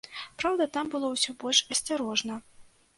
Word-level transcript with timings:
Праўда, 0.43 0.67
там 0.79 0.89
было 0.95 1.13
ўсё 1.13 1.37
больш 1.47 1.63
асцярожна. 1.77 2.45